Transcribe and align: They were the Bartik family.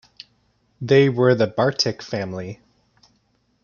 They 0.81 1.09
were 1.09 1.35
the 1.35 1.45
Bartik 1.45 2.01
family. 2.01 2.59